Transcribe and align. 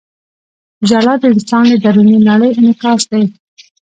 •ژړا 0.89 1.13
د 1.21 1.23
انسان 1.33 1.63
د 1.69 1.73
دروني 1.83 2.17
نړۍ 2.29 2.51
انعکاس 2.59 3.01
دی. 3.11 3.23